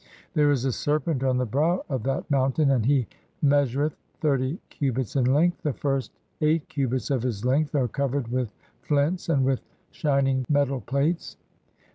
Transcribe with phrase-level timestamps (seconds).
[0.33, 3.05] There is a serpent on the brow of that "Mountain, and he
[3.43, 8.49] measureth thirty cubits in length; the first "eight cubits of his length are [covered] with
[8.79, 9.61] (5) flints and with
[9.91, 11.37] "shining metal plates.